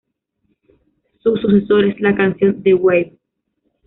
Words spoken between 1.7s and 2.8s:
es la canción "The